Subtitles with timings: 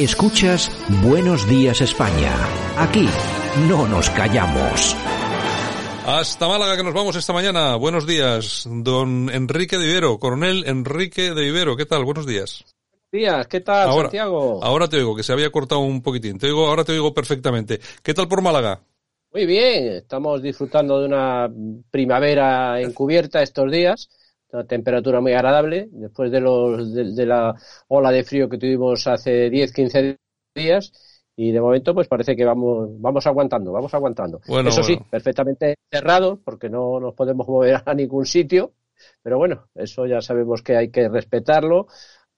[0.00, 0.72] Escuchas
[1.04, 2.34] Buenos Días España.
[2.78, 3.06] Aquí
[3.68, 4.96] no nos callamos.
[6.06, 7.76] Hasta Málaga que nos vamos esta mañana.
[7.76, 11.76] Buenos días, don Enrique de Vivero, coronel Enrique de Vivero.
[11.76, 12.06] ¿Qué tal?
[12.06, 12.64] Buenos días.
[13.12, 14.64] Días, ¿qué tal, ahora, Santiago?
[14.64, 16.38] Ahora te oigo, que se había cortado un poquitín.
[16.38, 17.78] Te oigo, ahora te oigo perfectamente.
[18.02, 18.80] ¿Qué tal por Málaga?
[19.34, 21.52] Muy bien, estamos disfrutando de una
[21.90, 24.08] primavera encubierta estos días
[24.52, 27.54] una temperatura muy agradable después de, los, de, la
[27.88, 30.18] ola de frío que tuvimos hace 10, 15
[30.54, 30.92] días
[31.36, 34.40] y de momento pues parece que vamos vamos aguantando, vamos aguantando.
[34.66, 38.72] Eso sí, perfectamente cerrado porque no nos podemos mover a ningún sitio,
[39.22, 41.86] pero bueno, eso ya sabemos que hay que respetarlo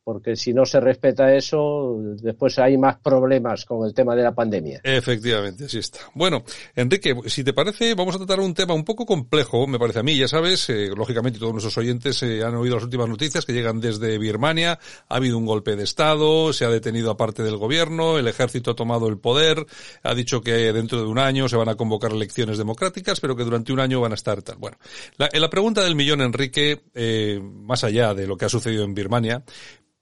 [0.05, 4.35] porque si no se respeta eso, después hay más problemas con el tema de la
[4.35, 4.81] pandemia.
[4.83, 6.01] Efectivamente, así está.
[6.15, 6.43] Bueno,
[6.75, 10.03] Enrique, si te parece, vamos a tratar un tema un poco complejo, me parece a
[10.03, 13.53] mí, ya sabes, eh, lógicamente todos nuestros oyentes eh, han oído las últimas noticias que
[13.53, 14.79] llegan desde Birmania,
[15.09, 18.73] ha habido un golpe de Estado, se ha detenido a parte del gobierno, el ejército
[18.73, 19.65] ha tomado el poder,
[20.03, 23.45] ha dicho que dentro de un año se van a convocar elecciones democráticas, pero que
[23.45, 24.57] durante un año van a estar tal.
[24.59, 24.79] Bueno,
[25.17, 28.95] la, la pregunta del millón, Enrique, eh, más allá de lo que ha sucedido en
[28.95, 29.45] Birmania,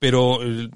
[0.00, 0.68] pero eh,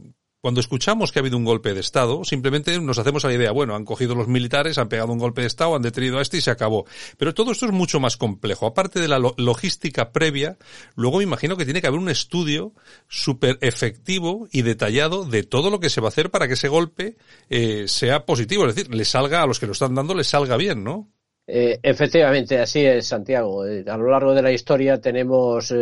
[0.44, 3.74] cuando escuchamos que ha habido un golpe de Estado, simplemente nos hacemos la idea, bueno,
[3.74, 6.42] han cogido los militares, han pegado un golpe de Estado, han detenido a este y
[6.42, 6.84] se acabó.
[7.16, 8.66] Pero todo esto es mucho más complejo.
[8.66, 10.58] Aparte de la logística previa,
[10.96, 12.74] luego me imagino que tiene que haber un estudio
[13.08, 16.68] súper efectivo y detallado de todo lo que se va a hacer para que ese
[16.68, 17.16] golpe
[17.48, 18.66] eh, sea positivo.
[18.66, 21.08] Es decir, le salga, a los que lo están dando, les salga bien, ¿no?
[21.46, 23.66] Eh, efectivamente, así es, Santiago.
[23.66, 25.74] Eh, a lo largo de la historia tenemos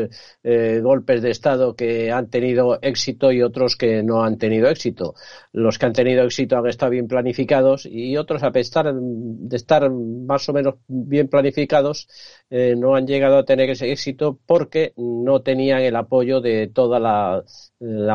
[0.42, 5.14] eh, golpes de Estado que han tenido éxito y otros que no han tenido éxito.
[5.52, 9.88] Los que han tenido éxito han estado bien planificados y otros, a pesar de estar
[9.90, 12.08] más o menos bien planificados,
[12.50, 17.44] no han llegado a tener ese éxito porque no tenían el apoyo de toda la,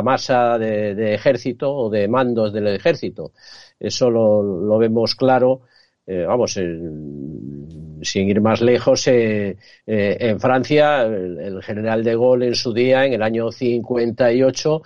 [0.04, 3.32] masa de, ejército o de mandos del ejército.
[3.80, 5.62] Eso lo vemos claro
[6.10, 12.56] eh, vamos, sin ir más lejos, eh, eh, en Francia, el, general de Gaulle en
[12.56, 14.82] su día, en el año 58,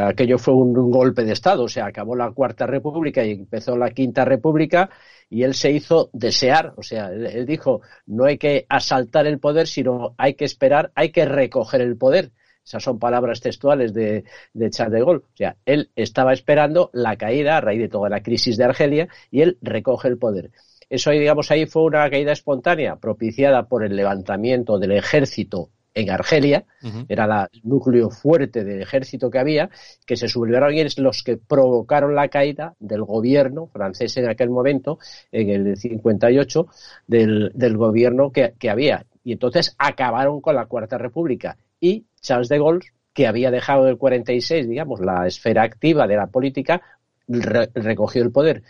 [0.00, 3.90] aquello fue un, golpe de Estado, o sea, acabó la Cuarta República y empezó la
[3.90, 4.88] Quinta República
[5.28, 9.66] y él se hizo desear, o sea, él dijo, no hay que asaltar el poder,
[9.66, 12.30] sino hay que esperar, hay que recoger el poder.
[12.66, 15.18] Esas son palabras textuales de, de Charles de Gaulle.
[15.18, 19.08] O sea, él estaba esperando la caída a raíz de toda la crisis de Argelia
[19.30, 20.50] y él recoge el poder.
[20.90, 26.64] Eso, digamos, ahí fue una caída espontánea propiciada por el levantamiento del ejército en Argelia,
[27.08, 29.70] era el núcleo fuerte del ejército que había,
[30.04, 34.50] que se sublevaron y es los que provocaron la caída del gobierno francés en aquel
[34.50, 34.98] momento,
[35.32, 36.66] en el 58,
[37.06, 39.06] del, del gobierno que, que había.
[39.24, 41.56] Y entonces acabaron con la Cuarta República.
[41.80, 46.26] Y Charles de Gaulle, que había dejado del 46, digamos, la esfera activa de la
[46.26, 46.82] política,
[47.28, 48.62] recogió el poder.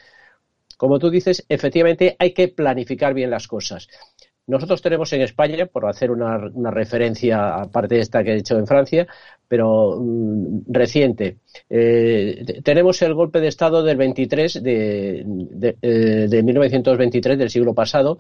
[0.77, 3.89] Como tú dices, efectivamente hay que planificar bien las cosas.
[4.47, 6.39] Nosotros tenemos en España, por hacer una,
[6.71, 9.07] referencia aparte de esta que he hecho en Francia,
[9.49, 16.43] pero mm, reciente, eh, tenemos el golpe de Estado del 23 de, de, eh, de
[16.45, 18.19] 1923 del siglo pasado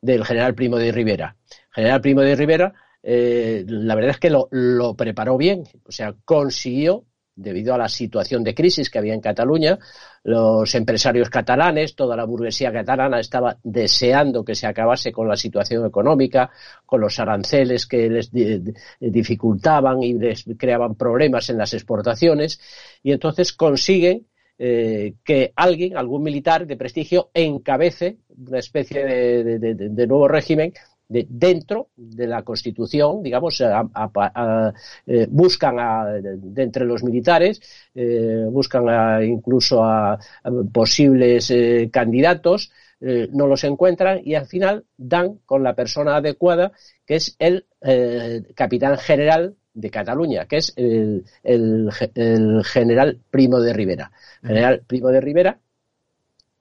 [0.00, 1.36] del general Primo de Rivera.
[1.70, 2.74] General Primo de Rivera
[3.10, 8.44] eh, la verdad es que lo, preparó bien, o sea, consiguió debido a la situación
[8.44, 9.78] de crisis que había en Cataluña,
[10.24, 15.86] los empresarios catalanes, toda la burguesía catalana estaba deseando que se acabase con la situación
[15.86, 16.50] económica,
[16.84, 18.30] con los aranceles que les
[19.00, 22.60] dificultaban y les creaban problemas en las exportaciones,
[23.02, 24.26] y entonces consiguen
[24.58, 30.74] eh, que alguien, algún militar de prestigio, encabece una especie de nuevo régimen
[31.08, 37.60] de, dentro de la Constitución, digamos, eh, buscan a, de, entre los militares,
[37.94, 40.18] eh, buscan incluso a,
[40.72, 42.70] posibles eh, candidatos,
[43.00, 46.72] no los encuentran y al final dan con la persona adecuada,
[47.06, 47.64] que es el
[48.56, 54.10] capitán general de Cataluña, que es el, el, el general Primo de Rivera.
[54.42, 55.60] General Primo de Rivera,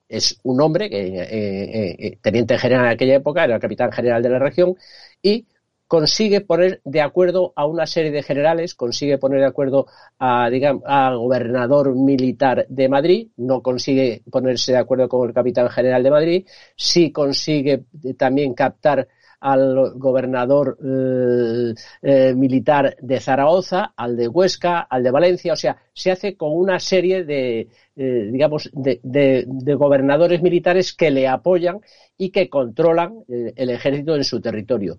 [0.10, 3.92] es un hombre, que, eh, eh, eh, teniente general en aquella época, era el capitán
[3.92, 4.76] general de la región,
[5.22, 5.46] y
[5.88, 9.88] consigue poner de acuerdo a una serie de generales, consigue poner de acuerdo
[10.20, 15.70] a, digamos, al gobernador militar de Madrid, no consigue ponerse de acuerdo con el capitán
[15.70, 17.86] general de Madrid, sí consigue
[18.18, 19.08] también captar
[19.40, 25.78] al gobernador eh, eh, militar de Zaragoza, al de Huesca, al de Valencia, o sea,
[25.94, 31.80] se hace con una serie de, eh, digamos, de, de, gobernadores militares que le apoyan
[32.18, 34.98] y que controlan el ejército en su territorio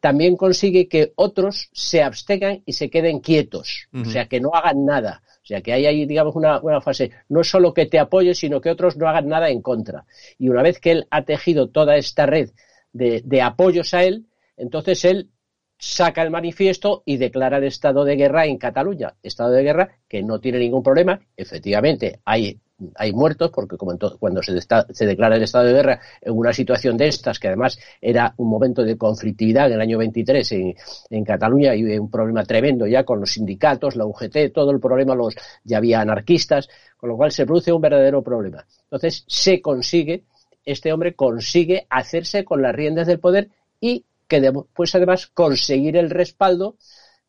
[0.00, 4.84] también consigue que otros se abstengan y se queden quietos, o sea, que no hagan
[4.84, 5.22] nada.
[5.42, 8.60] O sea, que hay ahí, digamos, una, una fase, no solo que te apoye, sino
[8.60, 10.04] que otros no hagan nada en contra.
[10.38, 12.50] Y una vez que él ha tejido toda esta red
[12.94, 14.26] de, apoyos a él,
[14.56, 15.30] entonces él
[15.76, 19.14] saca el manifiesto y declara el estado de guerra en Cataluña.
[19.22, 21.20] Estado de guerra que no tiene ningún problema.
[21.36, 22.58] Efectivamente, hay,
[22.94, 26.96] hay muertos, porque como cuando se, se, declara el estado de guerra en una situación
[26.96, 30.74] de estas, que además era un momento de conflictividad en el año 23 en,
[31.10, 35.14] en Cataluña y un problema tremendo ya con los sindicatos, la UGT, todo el problema,
[35.16, 38.64] los, ya había anarquistas, con lo cual se produce un verdadero problema.
[38.84, 40.24] Entonces se consigue,
[40.64, 43.48] este hombre consigue hacerse con las riendas del poder
[43.80, 46.76] y que después además conseguir el respaldo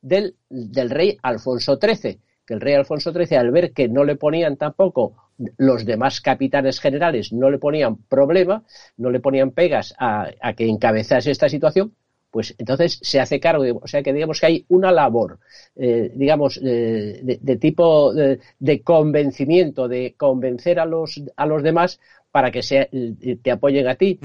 [0.01, 4.15] del, del rey Alfonso XIII, que el rey Alfonso XIII al ver que no le
[4.15, 5.15] ponían tampoco
[5.57, 8.63] los demás capitanes generales no le ponían problema,
[8.97, 11.93] no le ponían pegas a, que encabezase esta situación,
[12.31, 15.39] pues entonces se hace cargo, de, o sea que digamos que hay una labor,
[15.75, 21.99] eh, digamos, eh, de, tipo de, convencimiento, de convencer a los, a los demás
[22.35, 24.19] para que se, eh, te apoyen a ti.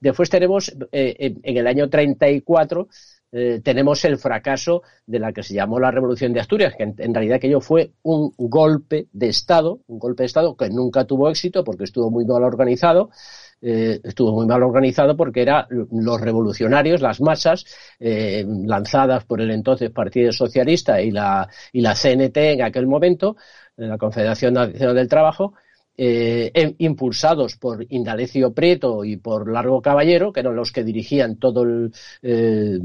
[0.00, 2.88] Después tenemos, eh, en el año 34,
[3.30, 7.14] eh, tenemos el fracaso de la que se llamó la Revolución de Asturias, que en,
[7.14, 11.62] realidad aquello fue un golpe de Estado, un golpe de Estado que nunca tuvo éxito
[11.62, 13.10] porque estuvo muy mal organizado,
[13.62, 17.64] eh, estuvo muy mal organizado porque eran los revolucionarios, las masas,
[18.00, 23.36] lanzadas por el entonces Partido Socialista y la, y la CNT en aquel momento,
[23.76, 25.54] la Confederación Nacional del Trabajo,
[25.98, 31.62] eh, impulsados por Indalecio Prieto y por Largo Caballero, que eran los que dirigían todo,
[31.62, 32.78] el, eh,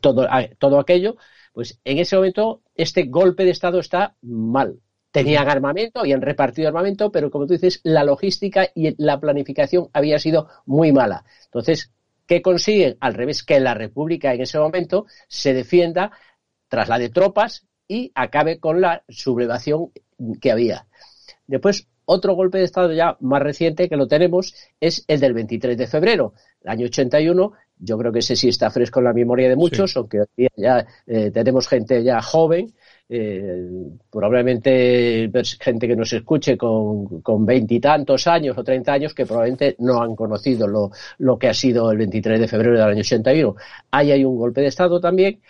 [0.00, 0.26] todo,
[0.58, 1.16] todo aquello,
[1.52, 4.80] pues en ese momento este golpe de Estado está mal.
[5.12, 10.18] Tenían armamento, habían repartido armamento, pero como tú dices, la logística y la planificación había
[10.18, 11.24] sido muy mala.
[11.44, 11.92] Entonces,
[12.26, 12.96] ¿qué consiguen?
[12.98, 16.10] Al revés, que la República en ese momento se defienda,
[16.66, 19.92] traslade tropas y acabe con la sublevación
[20.40, 20.88] que había.
[21.46, 25.76] Después, otro golpe de Estado ya más reciente que lo tenemos es el del 23
[25.76, 27.52] de febrero, el año 81.
[27.78, 30.24] Yo creo que ese sí está fresco en la memoria de muchos, aunque
[30.56, 32.72] ya eh, tenemos gente ya joven,
[33.08, 33.68] eh,
[34.10, 40.02] probablemente pues, gente que nos escuche con veintitantos años o treinta años que probablemente no
[40.02, 43.56] han conocido lo, lo, que ha sido el 23 de febrero del año 81.
[43.90, 45.40] Ahí hay un golpe de Estado también,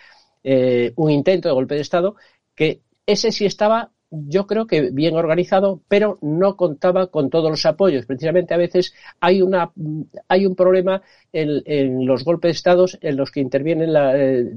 [0.43, 2.15] eh, un intento de golpe de Estado
[2.55, 3.91] que ese sí estaba
[4.27, 8.05] yo creo que bien organizado, pero no contaba con todos los apoyos.
[8.05, 9.71] Precisamente a veces hay una
[10.27, 11.01] hay un problema
[11.31, 14.51] en, los golpes de Estado en los que intervienen eh,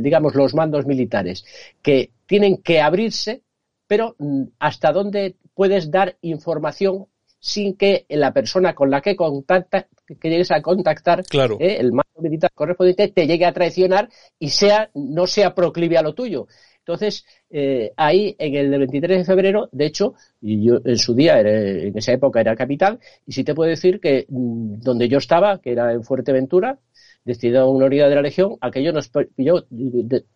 [0.00, 1.44] digamos los mandos militares,
[1.82, 3.42] que tienen que abrirse,
[3.86, 7.06] pero mm, hasta dónde puedes dar información
[7.42, 11.24] sin que la persona con la que contacta, que llegues a contactar,
[11.58, 14.08] eh, el mando militar correspondiente, te llegue a traicionar
[14.38, 16.46] y sea, no sea proclive a lo tuyo.
[16.84, 21.40] Entonces, eh, ahí en el 23 de febrero, de hecho, y yo en su día,
[21.40, 25.60] en esa época era capital, y sí te puedo decir que mm, donde yo estaba,
[25.60, 26.80] que era en Fuerteventura,
[27.24, 29.64] destinado a una unidad de la Legión, aquello nos pilló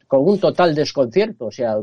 [0.06, 1.78] con un total desconcierto, o sea,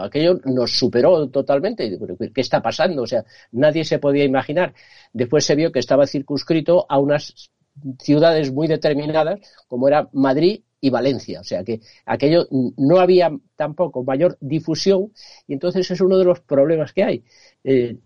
[0.00, 1.96] aquello nos superó totalmente.
[2.34, 3.02] ¿Qué está pasando?
[3.02, 4.74] O sea, nadie se podía imaginar.
[5.12, 7.52] Después se vio que estaba circunscrito a unas
[8.00, 11.40] ciudades muy determinadas, como era Madrid y Valencia.
[11.40, 12.46] O sea que aquello
[12.76, 15.12] no había tampoco mayor difusión
[15.46, 17.24] y entonces es uno de los problemas que hay.
[17.62, 17.98] Eh,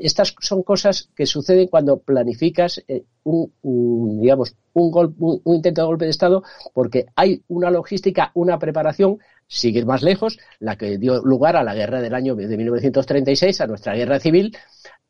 [0.00, 6.04] estas son cosas que suceden cuando planificas eh, un, digamos, un, un, intento de golpe
[6.04, 6.42] de Estado
[6.74, 11.74] porque hay una logística, una preparación, sigue más lejos, la que dio lugar a la
[11.74, 14.56] guerra del año de 1936, a nuestra guerra civil.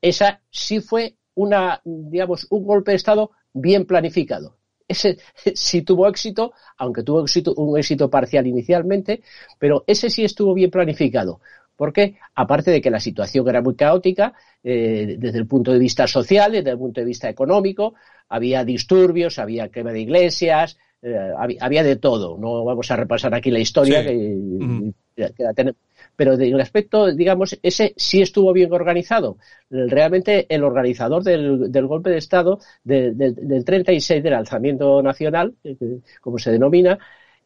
[0.00, 4.59] Esa sí fue una, digamos, un golpe de Estado bien planificado
[4.90, 5.18] ese
[5.54, 9.22] sí tuvo éxito, aunque tuvo éxito, un éxito parcial inicialmente,
[9.58, 11.40] pero ese sí estuvo bien planificado.
[11.76, 16.06] Porque, aparte de que la situación era muy caótica, eh, desde el punto de vista
[16.06, 17.94] social, desde el punto de vista económico,
[18.28, 22.36] había disturbios, había quema de iglesias, eh, había, de todo.
[22.36, 25.80] No vamos a repasar aquí la historia, que, la tenemos
[26.20, 29.38] pero en el aspecto, digamos, ese sí estuvo bien organizado.
[29.70, 35.78] Realmente el organizador del, golpe de Estado del 36 del alzamiento nacional, eh,
[36.20, 36.98] como se denomina,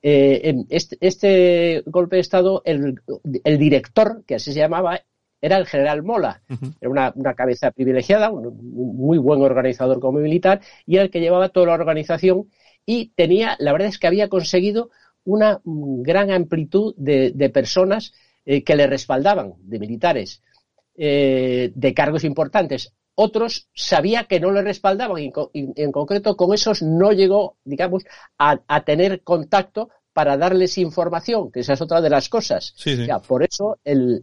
[0.03, 2.99] eh, este, este, golpe de Estado, el,
[3.45, 5.03] director, que así se llamaba,
[5.41, 6.43] era el general Mola.
[6.81, 8.57] Era una, cabeza privilegiada, un,
[8.97, 12.51] muy buen organizador como militar, y era el que llevaba toda la organización
[12.85, 14.91] y tenía, la verdad es que había conseguido
[15.23, 18.13] una gran amplitud de personas
[18.47, 20.43] eh, que le respaldaban, de militares,
[20.97, 22.93] eh, de cargos importantes.
[23.15, 28.05] Otros sabía que no le respaldaban y, en concreto con esos no llegó, digamos,
[28.39, 32.75] a, tener contacto para darles información, que esa es otra de las cosas.
[33.27, 34.23] por eso el,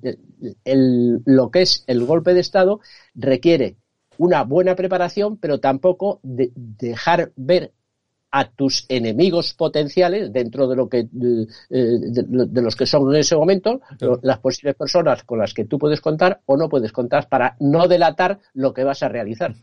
[0.66, 2.80] el, lo que es el golpe de Estado
[3.16, 3.78] requiere
[4.18, 7.74] una buena preparación, pero tampoco de dejar ver
[8.32, 13.36] a tus enemigos potenciales dentro de lo que de, de, los que son en ese
[13.36, 13.82] momento
[14.22, 17.88] las posibles personas con las que tú puedes contar o no puedes contar para no
[17.88, 19.54] delatar lo que vas a realizar.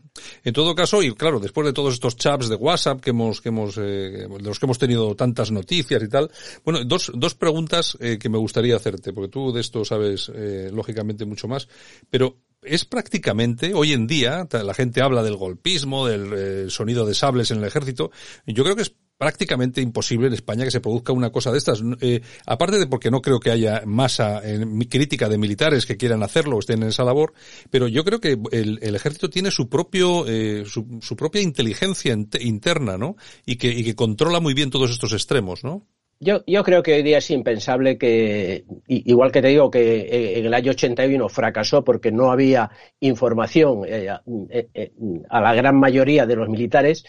[0.43, 3.49] En todo caso y claro después de todos estos chats de WhatsApp que hemos que
[3.49, 6.29] hemos eh, de los que hemos tenido tantas noticias y tal
[6.63, 10.69] bueno dos dos preguntas eh, que me gustaría hacerte porque tú de esto sabes eh,
[10.71, 11.67] lógicamente mucho más
[12.09, 12.37] pero
[12.69, 17.51] es prácticamente, hoy en día, la gente habla del golpismo, del eh, sonido de sables
[17.51, 18.11] en el ejército,
[18.45, 21.83] yo creo que es prácticamente imposible en España que se produzca una cosa de estas.
[21.99, 26.23] Eh, aparte de porque no creo que haya masa en, crítica de militares que quieran
[26.23, 27.33] hacerlo o estén en esa labor,
[27.69, 33.17] pero yo creo que el, ejército tiene su propio, eh, su, propia inteligencia interna, ¿no?
[33.45, 35.85] Y que, y que controla muy bien todos estos extremos, ¿no?
[36.21, 40.45] Yo, yo creo que hoy día es impensable que, igual que te digo que en
[40.45, 44.09] el año 81 fracasó porque no había información eh,
[44.49, 44.91] eh, eh,
[45.29, 47.05] a la gran mayoría de los militares,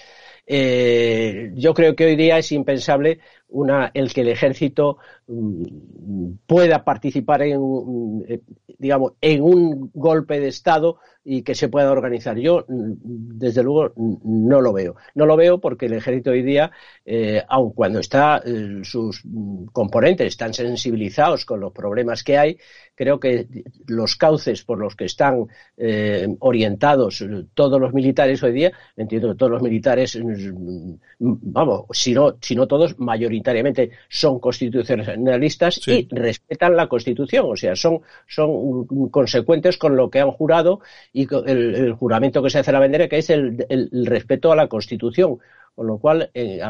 [0.50, 7.42] yo creo que hoy día es impensable una, el que el ejército mm, pueda participar
[7.42, 7.61] en,
[8.78, 12.38] digamos, en un golpe de Estado y que se pueda organizar.
[12.38, 14.97] Yo, desde luego, no lo veo.
[15.14, 16.71] No lo veo porque el ejército hoy día,
[17.04, 19.23] eh, aun cuando está, eh, sus
[19.73, 22.59] componentes están sensibilizados con los problemas que hay,
[23.00, 23.47] creo que
[23.87, 25.47] los cauces por los que están
[25.78, 32.12] eh, orientados todos los militares hoy día, entiendo que todos los militares, mm, vamos, si
[32.12, 38.85] no, si no todos, mayoritariamente son constitucionalistas y respetan la Constitución, o sea, son, son
[39.09, 40.80] consecuentes con lo que han jurado
[41.11, 43.64] y el, juramento que se hace a la bandera, que es el,
[44.04, 45.38] respeto a la Constitución.
[45.73, 46.61] Con lo cual, eh,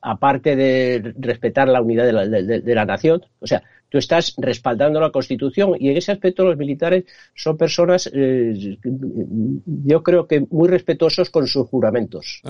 [0.00, 3.64] aparte de respetar la unidad de la, de la, nación, o sea,
[3.94, 10.02] tú estás respaldando la Constitución y en ese aspecto los militares son personas, eh, yo
[10.02, 12.42] creo que muy respetuosos con sus juramentos.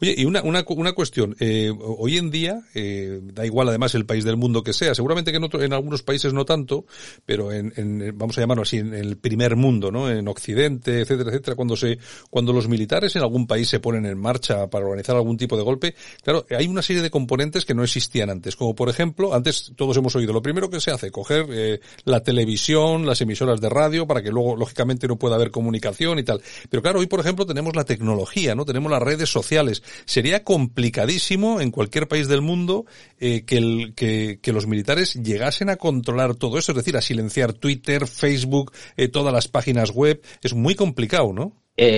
[0.00, 4.06] Oye, y una, una, una cuestión, eh, hoy en día, eh, da igual además el
[4.06, 6.86] país del mundo que sea, seguramente que en, en algunos países no tanto,
[7.24, 10.08] pero en, en, vamos a llamarlo así, en el primer mundo, ¿no?
[10.08, 11.98] En Occidente, etcétera, etcétera, cuando se,
[12.30, 15.64] cuando los militares en algún país se ponen en marcha para organizar algún tipo de
[15.64, 19.72] golpe, claro, hay una serie de componentes que no existían antes, como por ejemplo, antes
[19.74, 21.10] todos hemos oído, lo primero que se hace?
[21.10, 25.50] Coger eh, la televisión, las emisoras de radio, para que luego, lógicamente, no pueda haber
[25.50, 26.40] comunicación y tal.
[26.70, 28.64] Pero claro, hoy, por ejemplo, tenemos la tecnología, ¿no?
[28.64, 29.82] Tenemos las redes sociales.
[30.04, 32.86] Sería complicadísimo en cualquier país del mundo
[33.18, 37.52] eh, que, que, que, los militares llegasen a controlar todo eso, es decir, a silenciar
[37.52, 40.22] Twitter, Facebook, eh, todas las páginas web.
[40.42, 41.52] Es muy complicado, ¿no?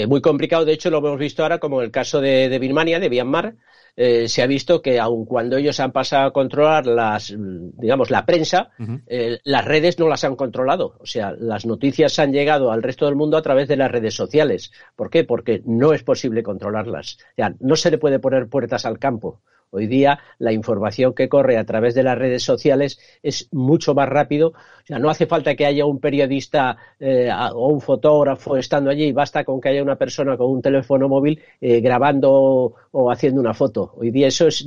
[0.09, 3.09] muy complicado, de hecho lo hemos visto ahora como el caso de, de Birmania, de
[3.09, 3.55] Myanmar,
[4.01, 8.25] eh, se ha visto que aun cuando ellos han pasado a controlar las, digamos, la
[8.25, 8.71] prensa,
[9.09, 10.95] eh, las redes no las han controlado.
[11.01, 14.15] O sea, las noticias han llegado al resto del mundo a través de las redes
[14.15, 14.71] sociales.
[14.95, 15.25] ¿Por qué?
[15.25, 17.19] Porque no es posible controlarlas.
[17.33, 19.41] O sea, no se le puede poner puertas al campo.
[19.71, 24.09] Hoy día la información que corre a través de las redes sociales es mucho más
[24.09, 24.49] rápido.
[24.49, 29.13] O sea, no hace falta que haya un periodista eh, o un fotógrafo estando allí,
[29.13, 33.53] basta con que haya una persona con un teléfono móvil eh, grabando o haciendo una
[33.53, 33.93] foto.
[33.97, 34.67] Hoy día eso es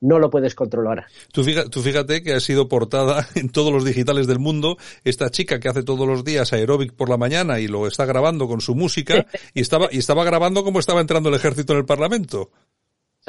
[0.00, 1.04] no, lo puedes controlar.
[1.30, 5.30] Tú fíjate, tú fíjate que ha sido portada en todos los digitales del mundo esta
[5.30, 8.62] chica que hace todos los días aeróbic por la mañana y lo está grabando con
[8.62, 12.50] su música y estaba y estaba grabando como estaba entrando el ejército en el Parlamento.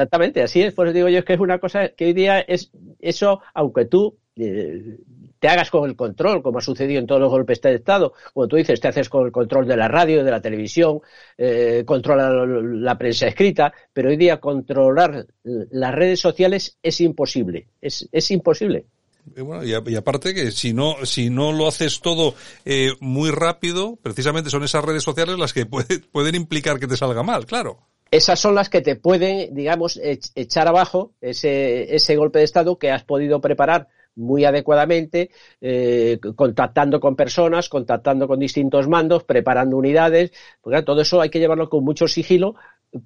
[0.01, 0.73] Exactamente, así es.
[0.73, 4.17] Por eso digo yo que es una cosa que hoy día es eso, aunque tú
[4.35, 4.97] eh,
[5.37, 8.47] te hagas con el control, como ha sucedido en todos los golpes de Estado, como
[8.47, 11.01] tú dices, te haces con el control de la radio, de la televisión,
[11.37, 18.31] eh, controla la prensa escrita, pero hoy día controlar las redes sociales es imposible, es,
[18.31, 18.85] imposible.
[19.35, 22.33] Y, aparte que si no, si no lo haces todo
[22.65, 27.21] eh, muy rápido, precisamente son esas redes sociales las que pueden implicar que te salga
[27.21, 29.99] mal, claro esas son las que te pueden, digamos,
[30.35, 36.99] echar abajo ese, ese golpe de Estado que has podido preparar muy adecuadamente, eh, contactando
[36.99, 41.85] con personas, contactando con distintos mandos, preparando unidades, porque todo eso hay que llevarlo con
[41.85, 42.55] mucho sigilo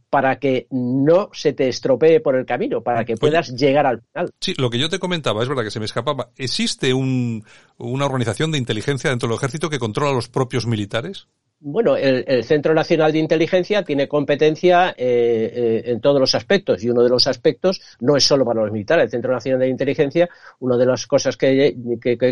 [0.10, 4.34] para que no se te estropee por el camino, para que puedas llegar al final.
[4.40, 6.32] Sí, lo que yo te comentaba, es verdad que se me escapaba.
[6.38, 7.44] ¿Existe un,
[7.78, 11.28] una organización de inteligencia dentro del ejército que controla a los propios militares?
[11.60, 16.90] Bueno, el, Centro Nacional de Inteligencia tiene competencia eh, eh, en todos los aspectos y
[16.90, 19.06] uno de los aspectos no es solo para los militares.
[19.06, 21.76] El Centro Nacional de Inteligencia, una de las cosas que,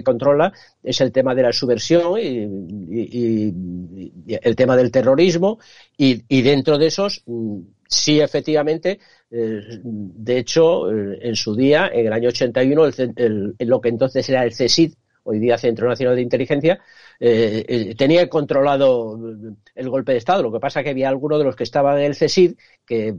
[0.04, 0.52] controla
[0.84, 3.54] es el tema de la subversión y,
[4.28, 5.58] el tema del terrorismo
[5.98, 9.00] y, dentro de esos mm, sí efectivamente
[9.36, 14.52] de hecho, en su día, en el año 81, el, lo que entonces era el
[14.52, 16.80] CSID, hoy día Centro Nacional de Inteligencia,
[17.20, 19.18] eh, eh, tenía controlado
[19.76, 20.44] el golpe de Estado.
[20.44, 23.16] Lo que pasa es que había algunos de los que estaban en el CSID que,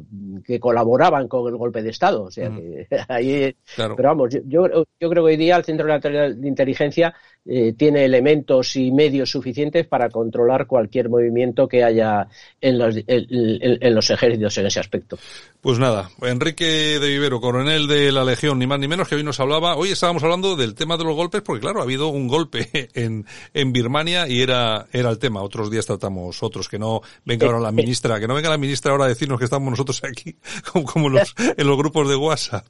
[0.60, 2.24] colaboraban con el golpe de Estado.
[2.24, 6.40] O sea, que ahí, pero vamos, yo, yo, creo que hoy día el Centro Nacional
[6.40, 7.14] de Inteligencia
[7.46, 12.26] eh, tiene elementos y medios suficientes para controlar cualquier movimiento que haya
[12.58, 15.18] en los, en, los ejércitos en ese aspecto.
[15.60, 19.22] Pues nada, Enrique de Vivero, coronel de la Legión, ni más ni menos, que hoy
[19.22, 22.28] nos hablaba, hoy estábamos hablando del tema de los golpes, porque claro, ha habido un
[22.28, 25.42] golpe en, en Birmania y era, era el tema.
[25.42, 28.92] Otros días tratamos otros, que no venga ahora la ministra, que no venga la ministra
[28.92, 30.38] ahora a decirnos que estamos nosotros aquí,
[30.72, 32.66] como, como los, en los grupos de WhatsApp.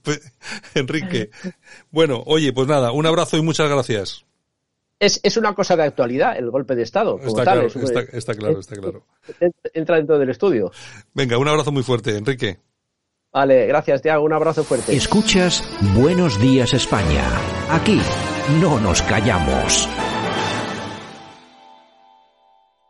[0.74, 1.30] Enrique.
[1.92, 4.24] Bueno, oye, pues nada, un abrazo y muchas gracias
[5.04, 7.18] es, es una cosa de actualidad, el golpe de Estado.
[7.24, 9.04] está, claro, está, claro, está claro.
[9.72, 10.70] Entra dentro del estudio.
[11.12, 12.58] Venga, un abrazo muy fuerte, Enrique.
[13.32, 14.24] Vale, gracias, Tiago.
[14.24, 14.94] Un abrazo fuerte.
[14.94, 15.64] Escuchas
[15.96, 17.24] Buenos Días España.
[17.68, 18.00] Aquí
[18.60, 19.88] no nos callamos.